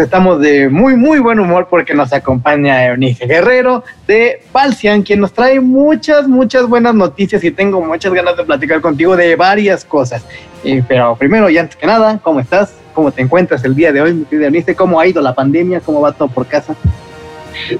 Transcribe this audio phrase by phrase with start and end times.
[0.00, 5.32] estamos de muy, muy buen humor porque nos acompaña Eunice Guerrero de Balsian, quien nos
[5.32, 10.24] trae muchas, muchas buenas noticias y tengo muchas ganas de platicar contigo de varias cosas.
[10.64, 12.72] Eh, pero primero y antes que nada, ¿cómo estás?
[12.94, 14.74] ¿Cómo te encuentras el día de hoy, mi querida Eunice?
[14.74, 15.80] ¿Cómo ha ido la pandemia?
[15.80, 16.74] ¿Cómo va todo por casa?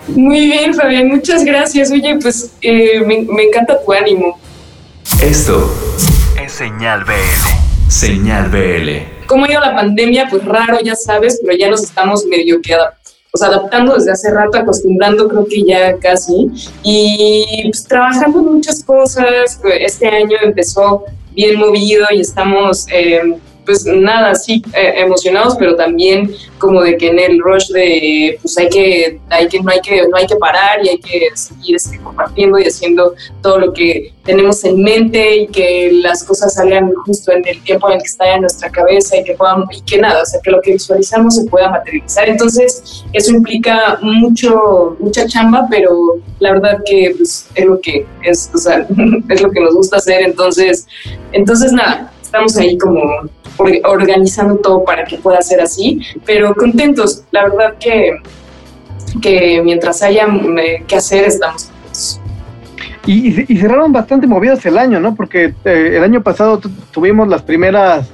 [0.09, 1.91] Muy bien, Fabián, muchas gracias.
[1.91, 4.39] Oye, pues eh, me, me encanta tu ánimo.
[5.23, 5.71] Esto
[6.43, 7.70] es Señal BL.
[7.91, 9.27] Señal BL.
[9.27, 10.29] ¿Cómo ha ido la pandemia?
[10.30, 12.73] Pues raro, ya sabes, pero ya nos estamos medio que
[13.42, 16.51] adaptando desde hace rato, acostumbrando creo que ya casi,
[16.84, 19.60] y pues, trabajando muchas cosas.
[19.80, 22.87] Este año empezó bien movido y estamos...
[22.92, 23.37] Eh,
[23.70, 28.59] pues nada, sí, eh, emocionados, pero también como de que en el rush de, pues
[28.59, 31.77] hay que, hay que, no hay que, no hay que parar y hay que seguir
[31.77, 36.93] este, compartiendo y haciendo todo lo que tenemos en mente y que las cosas salgan
[37.06, 39.80] justo en el tiempo en el que está en nuestra cabeza y que puedan, y
[39.82, 42.29] que nada, o sea, que lo que visualizamos se pueda materializar.
[42.29, 48.51] Entonces, eso implica mucho, mucha chamba, pero la verdad que pues, es lo que es,
[48.52, 48.85] o sea,
[49.29, 50.23] es lo que nos gusta hacer.
[50.23, 50.88] Entonces,
[51.30, 53.29] entonces nada, estamos ahí como
[53.85, 58.16] organizando todo para que pueda ser así, pero contentos, la verdad que,
[59.21, 62.21] que mientras haya eh, que hacer estamos contentos.
[63.07, 65.15] Y, cerraron bastante movidos el año, ¿no?
[65.15, 66.61] Porque eh, el año pasado
[66.93, 68.09] tuvimos las primeras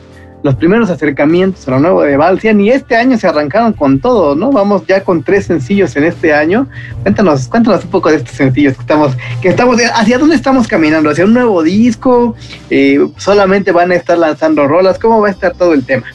[0.47, 4.35] los primeros acercamientos a lo nuevo de Balsian y este año se arrancaron con todo,
[4.37, 4.53] ¿no?
[4.53, 6.69] Vamos ya con tres sencillos en este año.
[7.03, 11.11] Cuéntanos, cuéntanos un poco de estos sencillos que estamos, que estamos, hacia dónde estamos caminando,
[11.11, 12.37] hacia un nuevo disco,
[12.71, 16.07] eh, solamente van a estar lanzando rolas, ¿cómo va a estar todo el tema?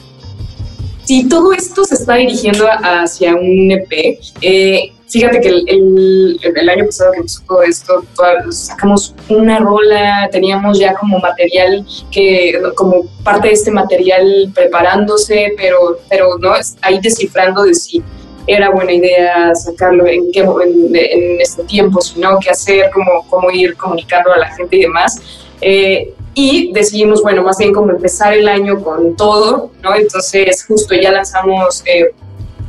[1.04, 4.18] Sí, todo esto se está dirigiendo hacia un EP.
[4.40, 8.04] Eh, Fíjate que el, el, año pasado que empezó todo esto,
[8.50, 15.98] sacamos una rola, teníamos ya como material que, como parte de este material preparándose, pero,
[16.08, 18.02] pero no, ahí descifrando de si
[18.46, 23.26] era buena idea sacarlo en, qué, en, en este tiempo, si no, qué hacer, cómo,
[23.28, 25.20] cómo ir comunicando a la gente y demás.
[25.60, 29.94] Eh, y decidimos, bueno, más bien como empezar el año con todo, ¿no?
[29.94, 32.14] Entonces justo ya lanzamos eh,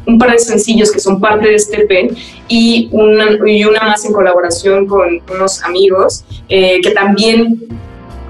[0.05, 2.15] un par de sencillos que son parte de este EP
[2.47, 7.67] y una, y una más en colaboración con unos amigos eh, que también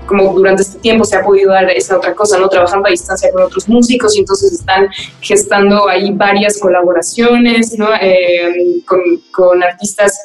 [0.05, 2.49] como durante este tiempo se ha podido dar esa otra cosa, ¿no?
[2.49, 4.89] Trabajando a distancia con otros músicos y entonces están
[5.21, 7.87] gestando ahí varias colaboraciones, ¿no?
[8.01, 8.99] Eh, con,
[9.31, 10.19] con, artistas,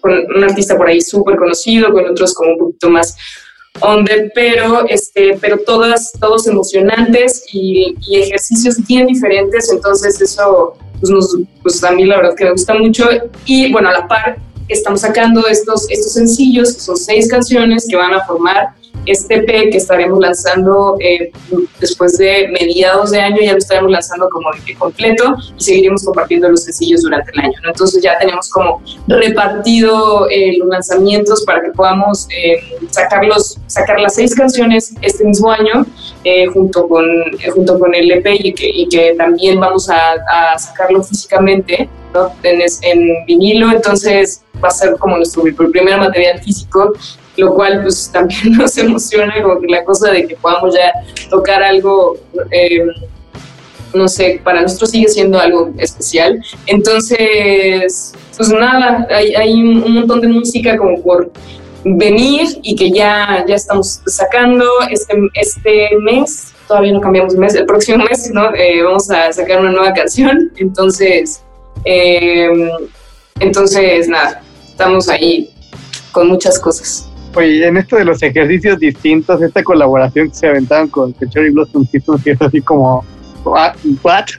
[0.00, 3.16] con un artista por ahí súper conocido, con otros como un poquito más
[3.78, 11.36] donde, pero, este, pero todas, todos emocionantes y, ejercicios bien diferentes, entonces eso pues, nos,
[11.62, 13.08] pues a mí la verdad que me gusta mucho.
[13.44, 14.38] Y bueno, a la par
[14.68, 18.74] estamos sacando estos, estos sencillos, que son seis canciones que van a formar
[19.06, 21.32] este EP que estaremos lanzando eh,
[21.80, 26.48] después de mediados de año, ya lo estaremos lanzando como de completo y seguiremos compartiendo
[26.48, 27.58] los sencillos durante el año.
[27.66, 32.60] Entonces ya tenemos como repartido eh, los lanzamientos para que podamos eh,
[32.90, 35.86] sacarlos, sacar las seis canciones este mismo año
[36.52, 37.06] junto, con,
[37.54, 42.32] junto con el EP y que, y que también vamos a, a sacarlo físicamente ¿no?
[42.42, 43.70] en, en vinilo.
[43.70, 46.92] Entonces va a ser como nuestro primer material físico
[47.40, 50.92] lo cual pues también nos emociona con la cosa de que podamos ya
[51.28, 52.16] tocar algo,
[52.50, 52.86] eh,
[53.94, 56.40] no sé, para nosotros sigue siendo algo especial.
[56.66, 61.32] Entonces, pues nada, hay, un montón de música como por
[61.84, 67.66] venir y que ya, ya estamos sacando este, este mes, todavía no cambiamos mes, el
[67.66, 68.54] próximo mes, ¿no?
[68.54, 71.42] Eh, vamos a sacar una nueva canción, entonces,
[71.84, 72.48] eh,
[73.40, 75.50] entonces nada, estamos ahí
[76.12, 77.09] con muchas cosas.
[77.34, 81.86] Oye, en esto de los ejercicios distintos, esta colaboración que se aventaron con Cherry Blossom
[81.86, 83.04] System, es así como,
[83.44, 83.74] ¿what?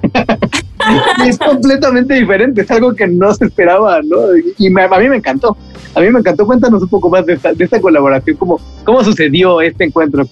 [1.26, 4.18] es completamente diferente, es algo que no se esperaba, ¿no?
[4.58, 5.56] Y a mí me encantó,
[5.96, 6.46] a mí me encantó.
[6.46, 10.26] Cuéntanos un poco más de esta, de esta colaboración, cómo, cómo sucedió este encuentro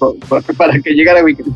[0.58, 1.53] para que llegara Weekend.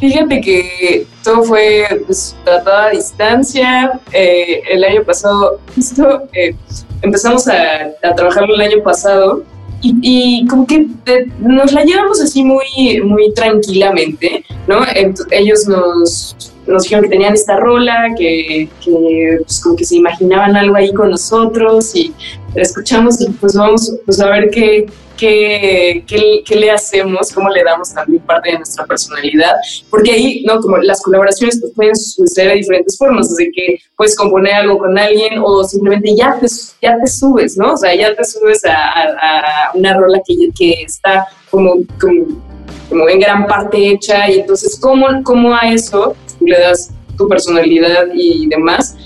[0.00, 4.00] Fíjate que todo fue pues, tratado a distancia.
[4.12, 6.54] Eh, el año pasado, justo eh,
[7.00, 9.44] empezamos a, a trabajarlo el año pasado
[9.84, 10.86] y, como que
[11.38, 14.80] nos la llevamos así muy, muy tranquilamente, ¿no?
[15.30, 16.36] ellos nos,
[16.66, 20.92] nos dijeron que tenían esta rola, que, que pues, como que se imaginaban algo ahí
[20.92, 22.12] con nosotros y
[22.54, 26.04] escuchamos y pues vamos pues, a ver qué, qué,
[26.44, 29.54] qué, le hacemos, cómo le damos también parte de nuestra personalidad,
[29.90, 30.60] porque ahí, ¿no?
[30.60, 34.98] Como las colaboraciones pues, pueden suceder de diferentes formas, desde que puedes componer algo con
[34.98, 36.46] alguien o simplemente ya te,
[36.82, 37.74] ya te subes, ¿no?
[37.74, 42.42] O sea, ya te subes a, a, una rola que, que está como, como,
[42.88, 47.28] como, en gran parte hecha y entonces, ¿cómo, cómo a eso tú le das tu
[47.28, 48.96] personalidad y demás.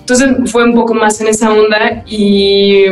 [0.00, 2.84] Entonces fue un poco más en esa onda y,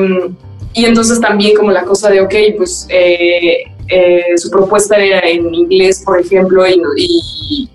[0.75, 5.54] y entonces también como la cosa de, ok, pues eh, eh, su propuesta era en
[5.54, 7.70] inglés, por ejemplo, y, y,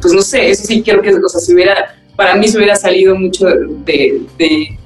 [0.00, 2.76] pues no sé, eso sí quiero que, o sea, si hubiera, para mí se hubiera
[2.76, 4.78] salido mucho de, de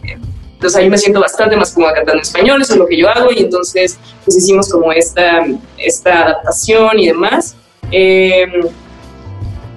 [0.58, 3.31] entonces ahí me siento bastante más cómoda cantando español, eso es lo que yo hago
[3.31, 5.46] y entonces pues hicimos como esta,
[5.79, 7.55] esta adaptación y demás.
[7.93, 8.50] Em,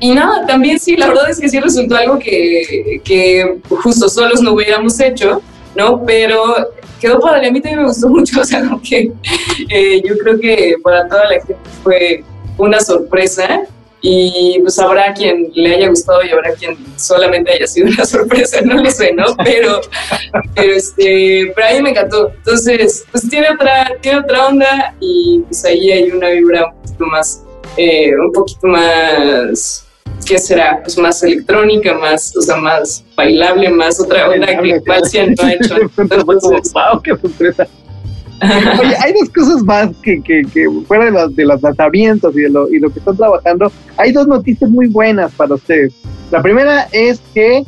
[0.01, 4.41] y nada, también sí, la verdad es que sí resultó algo que, que justo solos
[4.41, 5.43] no hubiéramos hecho,
[5.75, 6.03] ¿no?
[6.03, 6.55] Pero
[6.99, 9.11] quedó padre, a mí también me gustó mucho, o sea, como que
[9.69, 12.23] eh, yo creo que para toda la gente fue
[12.57, 13.61] una sorpresa
[14.01, 18.59] y pues habrá quien le haya gustado y habrá quien solamente haya sido una sorpresa,
[18.61, 19.25] no lo sé, ¿no?
[19.43, 19.81] Pero,
[20.55, 22.31] este, pero a mí me encantó.
[22.37, 27.05] Entonces, pues tiene otra, tiene otra onda y pues ahí hay una vibra un poquito
[27.05, 27.43] más,
[27.77, 29.87] eh, un poquito más,
[30.31, 30.79] ¿qué será?
[30.81, 35.75] Pues más electrónica, más, o sea, más bailable, más otra onda que no ha hecho.
[35.97, 37.67] Entonces, wow, qué sorpresa.
[38.79, 42.41] Oye, hay dos cosas más que, que, que fuera de los, de los lanzamientos y
[42.41, 45.93] de lo, y lo que están trabajando, hay dos noticias muy buenas para ustedes.
[46.31, 47.65] La primera es que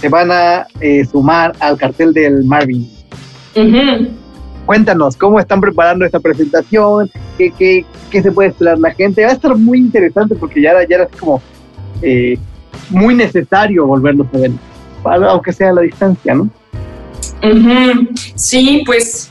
[0.00, 2.88] se van a eh, sumar al cartel del Marvin.
[4.66, 7.10] Cuéntanos, ¿cómo están preparando esta presentación?
[7.38, 9.24] ¿Qué, qué, qué se puede esperar la gente?
[9.24, 11.42] Va a estar muy interesante porque ya, ya era como
[12.02, 12.38] eh,
[12.90, 14.50] muy necesario volverlos a ver,
[15.04, 16.48] aunque sea a la distancia, ¿no?
[18.34, 19.30] Sí, pues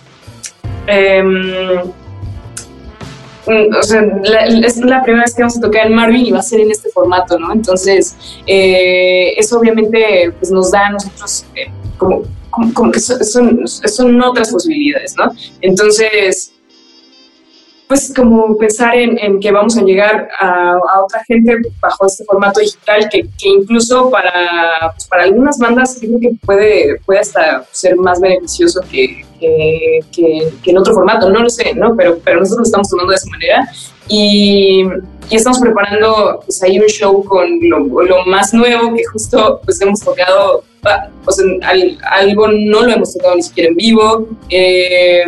[0.90, 1.82] Em,
[3.46, 4.02] o sea,
[4.64, 6.72] es la primera vez que vamos a tocar en Marvin y va a ser en
[6.72, 7.52] este formato, ¿no?
[7.52, 14.22] Entonces, eh, eso obviamente pues, nos da a nosotros eh, como, como, que son, son,
[14.22, 15.32] otras posibilidades, ¿no?
[15.62, 16.54] Entonces,
[17.90, 23.10] pues como pensar en, que vamos a llegar a, otra gente bajo este formato digital
[23.10, 28.82] que, incluso para, pues, para algunas bandas creo que puede, puede hasta ser más beneficioso
[28.92, 30.02] que, que,
[30.66, 31.96] en otro formato, no lo sé, ¿no?
[31.96, 33.68] Pero, pero nosotros lo estamos tomando de esa manera
[34.08, 34.86] y,
[35.32, 40.64] estamos preparando pues ahí un show con lo, más nuevo que justo pues hemos tocado,
[41.26, 41.50] o sea,
[42.12, 44.28] algo no lo hemos tocado ni siquiera en vivo.
[44.50, 45.24] Eh,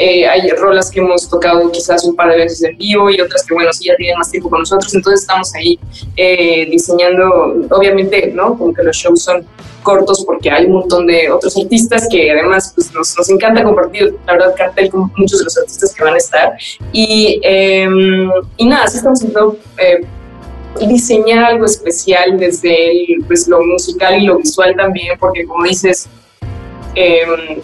[0.00, 3.44] eh, hay rolas que hemos tocado quizás un par de veces en vivo y otras
[3.44, 5.76] que, bueno, sí ya tienen más tiempo con nosotros, entonces estamos ahí
[6.16, 8.56] eh, diseñando, obviamente, ¿no?
[8.56, 9.44] Como que los shows son
[9.82, 14.14] cortos porque hay un montón de otros artistas que además pues, nos, nos encanta compartir,
[14.24, 16.52] la verdad, cartel con muchos de los artistas que van a estar.
[16.92, 20.06] Y, em, y nada, así estamos intentando eh,
[20.86, 26.08] diseñar algo especial desde pues, lo musical y lo visual también, porque como dices,
[26.94, 27.62] eh,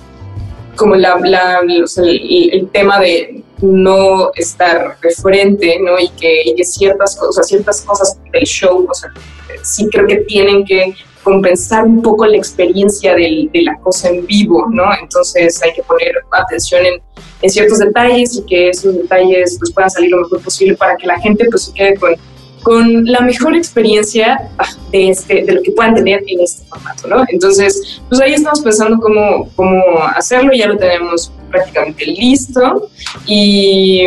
[0.77, 1.19] como la,
[1.63, 5.99] el, tema de no estar de frente, ¿no?
[5.99, 9.11] Y que, ciertas cosas, ciertas cosas del show, o sea,
[9.63, 14.67] sí creo que tienen que compensar un poco la experiencia de la cosa en vivo,
[14.71, 14.85] ¿no?
[15.01, 17.01] Entonces hay que poner atención en,
[17.41, 21.07] en, ciertos detalles y que esos detalles pues puedan salir lo mejor posible para que
[21.07, 22.15] la gente pues se quede con
[22.65, 27.07] con la mejor experiencia ah, de, este, de lo que puedan tener en este formato,
[27.07, 27.23] ¿no?
[27.29, 29.83] Entonces, pues ahí estamos pensando cómo, cómo
[30.17, 32.89] hacerlo, ya lo tenemos prácticamente listo
[33.27, 34.07] y,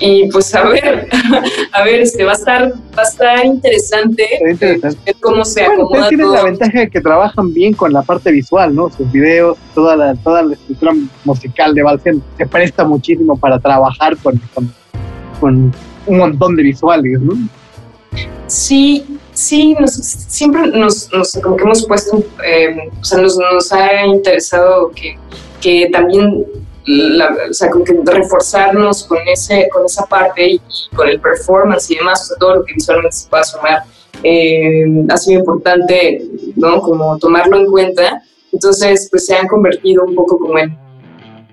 [0.00, 1.06] y pues a ver,
[1.72, 5.14] a ver, este va a estar, va a estar interesante, interesante.
[5.20, 8.74] cómo se bueno, acomoda tienen la ventaja de que trabajan bien con la parte visual,
[8.74, 8.90] ¿no?
[8.90, 10.92] Sus videos, toda la, toda la estructura
[11.24, 14.40] musical de Valsen se presta muchísimo para trabajar con,
[15.38, 15.74] con
[16.06, 17.34] un montón de visuales, ¿no?
[18.46, 21.08] Sí, sí, siempre nos,
[21.42, 25.16] como que hemos puesto, eh, o sea, nos, ha interesado que,
[25.60, 26.44] que también,
[27.48, 30.60] o sea, como que reforzarnos con, ese, con esa parte y,
[30.96, 33.84] con el performance y demás, todo lo que visualmente se pueda sumar,
[34.22, 36.26] eh, ha sido importante,
[36.56, 36.80] ¿no?
[36.82, 38.22] Como tomarlo en cuenta.
[38.52, 40.76] Entonces, pues se han convertido un poco como en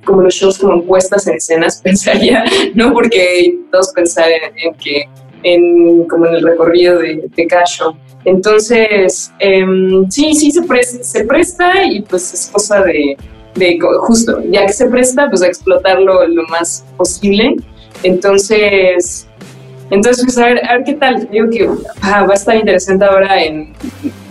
[0.06, 2.94] como los shows como puestas en escenas, pensaría, ¿no?
[2.94, 5.08] Porque todos pensar en, que,
[5.44, 7.96] en, como en el recorrido de, de cada show.
[8.26, 13.16] Entonces, em, sí, sí se presta, se presta y pues es cosa de,
[13.56, 17.56] de, justo, ya que se presta, pues a explotarlo lo más posible.
[18.04, 19.28] Entonces,
[19.90, 21.30] entonces pues a ver, a ver qué tal.
[21.32, 21.70] Digo que
[22.02, 23.74] ah, va a estar interesante ahora en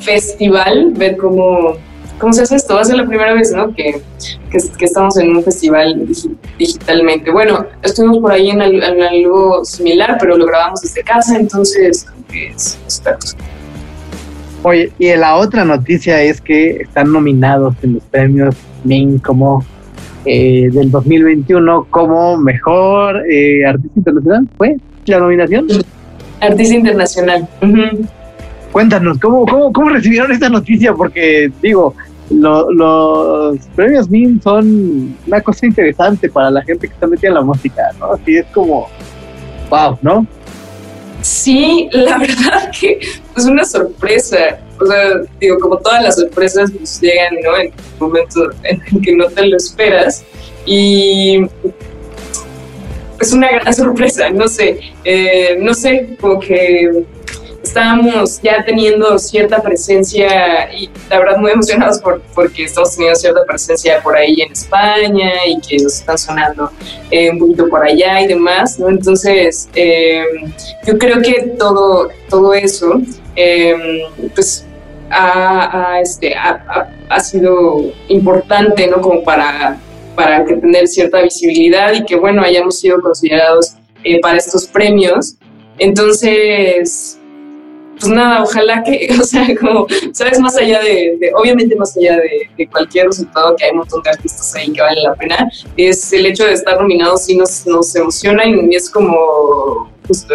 [0.00, 1.76] festival, ver cómo
[2.18, 2.74] ¿cómo se hace esto?
[2.74, 3.74] Va a ser la primera vez, ¿no?
[3.74, 4.00] Que,
[4.50, 6.06] que, estamos en un festival
[6.58, 7.30] digitalmente.
[7.30, 12.78] Bueno, estuvimos por ahí en, algo similar, pero lo grabamos desde casa, entonces es,
[14.62, 19.64] Oye, y la otra noticia es que están nominados en los premios MIN como
[20.24, 24.48] eh, del 2021 como mejor eh, artista internacional.
[24.56, 25.68] ¿Fue la nominación?
[26.40, 27.48] Artista internacional.
[28.72, 30.94] Cuéntanos, ¿cómo, cómo, cómo recibieron esta noticia?
[30.94, 31.94] Porque digo,
[32.30, 37.42] los premios MIM son una cosa interesante para la gente que está metida en la
[37.42, 38.12] música, ¿no?
[38.12, 38.88] Así es como,
[39.70, 40.26] wow, ¿no?
[41.22, 42.98] Sí, la verdad que
[43.36, 44.58] es una sorpresa.
[44.80, 47.56] O sea, digo, como todas las sorpresas pues, llegan, ¿no?
[47.56, 50.24] En momentos en el que no te lo esperas.
[50.66, 51.46] Y
[53.20, 57.04] es una gran sorpresa, no sé, eh, no sé, como que
[57.66, 63.44] estábamos ya teniendo cierta presencia y la verdad muy emocionados por, porque estamos teniendo cierta
[63.44, 66.70] presencia por ahí en España y que nos están sonando
[67.10, 68.88] eh, un poquito por allá y demás, ¿no?
[68.88, 70.52] Entonces, em,
[70.86, 73.00] yo creo que todo, todo eso,
[73.34, 73.80] em,
[74.34, 74.64] pues,
[75.10, 79.00] ha, este, ha, ha, sido importante, ¿no?
[79.00, 79.78] Como para,
[80.14, 85.36] para tener cierta visibilidad y que, bueno, hayamos sido considerados eh, para estos premios.
[85.78, 87.18] Entonces,
[87.98, 92.66] pues nada, ojalá que, o sea, como, sabes, más allá de, obviamente más allá de,
[92.68, 96.26] cualquier resultado, que hay un montón de artistas ahí que valen la pena, es el
[96.26, 100.34] hecho de estar nominados sí nos, nos emociona y es como justo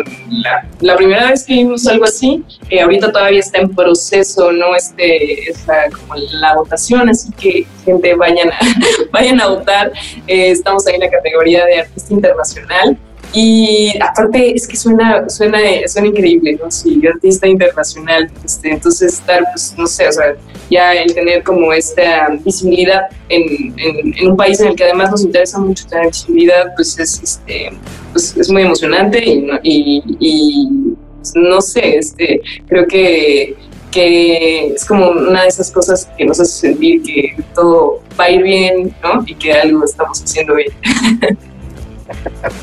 [0.79, 4.75] la, primera vez que vimos algo así, eh, ahorita todavía está en proceso, ¿no?
[4.75, 5.53] Este,
[5.97, 8.59] como la votación, así que gente vayan a,
[9.11, 9.91] vayan a votar,
[10.27, 12.97] eh, estamos ahí en la categoría de artista internacional.
[13.33, 16.69] Y aparte es que suena, suena, suena increíble, ¿no?
[16.69, 18.29] Sí, artista internacional.
[18.43, 20.35] Este, entonces estar, pues, no sé, o sea,
[20.69, 25.23] ya el tener como esta visibilidad en, en, un país en el que además nos
[25.23, 27.71] interesa mucho tener visibilidad, pues es, este,
[28.11, 30.67] pues, es muy emocionante y, y, y
[31.15, 33.55] pues, no sé, este, creo que
[33.91, 38.31] que es como una de esas cosas que nos hace sentir que todo va a
[38.31, 39.21] ir bien, ¿no?
[39.27, 40.71] Y que algo estamos haciendo bien.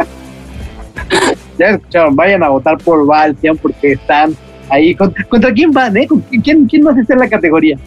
[1.58, 4.36] ya escucharon, vayan a votar por Valtian porque están
[4.68, 4.94] ahí.
[4.94, 6.08] ¿Contra, quién van, eh?
[6.42, 7.78] ¿Quién, quién más está en la categoría?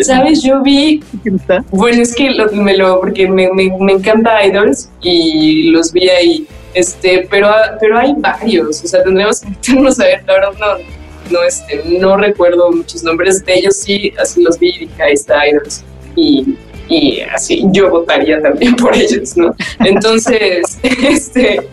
[0.00, 0.42] ¿Sabes?
[0.42, 1.02] Yo vi.
[1.22, 1.64] ¿Quién está?
[1.70, 3.00] Bueno, es que lo, me lo.
[3.00, 6.46] Porque me, me, me, encanta Idols y los vi ahí.
[6.74, 7.50] Este, pero,
[7.80, 8.82] pero hay varios.
[8.84, 10.22] O sea, tendríamos que meternos a ver.
[10.26, 13.76] La verdad, no, no, este, no recuerdo muchos nombres de ellos.
[13.76, 15.84] Sí, así los vi y dije, ahí está Idols.
[16.14, 16.56] Y
[16.88, 19.54] y así yo votaría también por ellos, ¿no?
[19.80, 21.68] Entonces, este,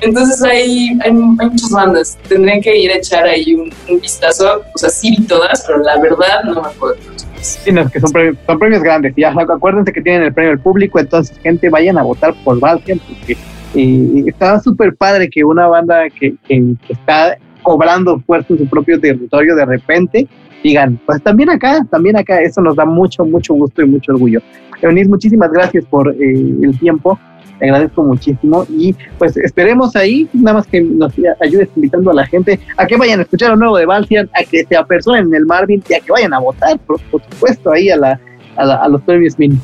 [0.00, 4.88] entonces hay, hay, muchas bandas, tendrían que ir a echar ahí un, vistazo, o sea,
[4.88, 7.00] sí vi todas, pero la verdad no me acuerdo.
[7.40, 10.60] Sí, no, que son premios, son premios grandes, ya acuérdense que tienen el premio del
[10.60, 13.36] público, entonces gente vayan a votar por Valkyrie, porque
[13.74, 18.66] eh, está súper padre que una banda que, que, que está cobrando fuerza en su
[18.66, 20.28] propio territorio de repente
[20.62, 24.40] digan, pues también acá, también acá, eso nos da mucho, mucho gusto y mucho orgullo.
[24.82, 27.18] Eunice, muchísimas gracias por eh, el tiempo,
[27.60, 32.26] te agradezco muchísimo y pues esperemos ahí, nada más que nos ayudes invitando a la
[32.26, 35.34] gente a que vayan a escuchar lo nuevo de Valcian, a que se apersonen en
[35.34, 38.20] el Marvin y a que vayan a votar, por, supuesto, ahí a, la,
[38.56, 39.58] a, los premios mini.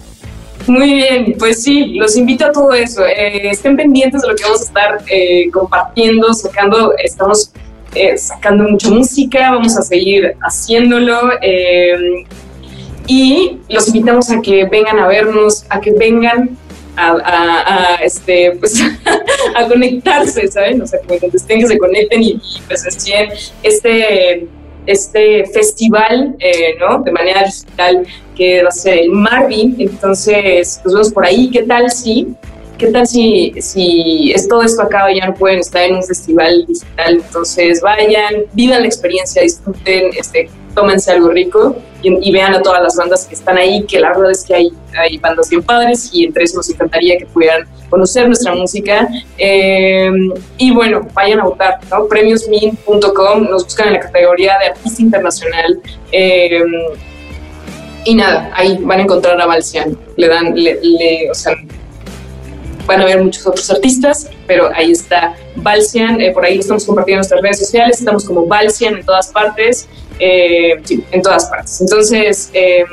[0.66, 3.04] Muy bien, pues sí, los invito a todo eso.
[3.06, 7.52] Eh, estén pendientes de lo que vamos a estar eh, compartiendo, sacando, estamos
[7.94, 11.30] eh, sacando mucha música, vamos a seguir haciéndolo.
[13.06, 16.58] Y los invitamos a que vengan a vernos, a que vengan
[16.96, 18.80] a, este, pues,
[19.54, 20.82] a conectarse, ¿saben?
[20.82, 23.30] O sea, como cuando estén, que se conecten y, y presencien
[23.62, 24.46] este,
[24.86, 27.02] este festival, eh, ¿no?
[27.02, 29.76] De manera digital, que va a ser el Marvin.
[29.78, 31.50] Entonces, nos vemos por ahí.
[31.50, 32.34] ¿Qué tal si
[32.78, 36.02] ¿qué tal si, si es todo esto acaba y ya no pueden estar en un
[36.02, 37.22] festival digital?
[37.24, 42.95] Entonces vayan, vivan la experiencia, disfruten, este, tómense algo rico y, vean a todas las
[42.95, 46.45] bandas que están ahí, que la verdad es que hay, bandas bien padres y entre
[46.45, 49.09] eso nos encantaría que pudieran conocer nuestra música.
[49.38, 50.11] Eh,
[50.59, 52.06] y bueno, vayan a votar, ¿no?
[52.06, 55.80] Premiosmin.com, nos buscan en la categoría de artista internacional.
[56.12, 56.62] Eh,
[58.04, 59.99] y nada, ahí van a encontrar a Balcian.
[60.16, 61.56] Le dan, le, le, o sea,
[62.87, 66.85] van a ver muchos otros artistas, pero ahí está Balcian, eh, por ahí lo estamos
[66.85, 71.46] compartiendo en nuestras redes sociales, estamos como Balcian en todas partes, eh, sí, en todas
[71.46, 71.80] partes.
[71.80, 72.87] Entonces, em,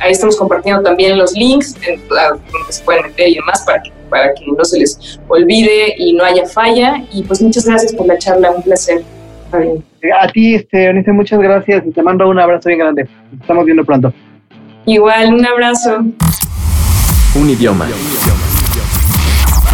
[0.00, 2.40] ahí estamos compartiendo también los links en, donde
[2.72, 6.24] se pueden meter y demás para que, para que no se les olvide y no
[6.24, 7.02] haya falla.
[7.12, 9.02] Y pues muchas gracias por la charla, un placer.
[9.52, 13.08] A ti, este, muchas gracias y te mando un abrazo bien grande.
[13.40, 14.12] estamos viendo pronto.
[14.84, 15.98] Igual, un abrazo.
[17.34, 17.88] Un idioma.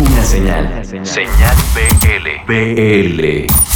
[0.00, 0.84] Una señal.
[1.04, 2.52] Señal BL.
[2.52, 3.73] BL.